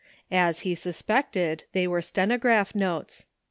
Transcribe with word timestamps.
As 0.31 0.61
he 0.61 0.73
suspected, 0.73 1.65
they 1.73 1.85
were 1.87 2.01
stenograph 2.01 2.73
notes. 2.73 3.27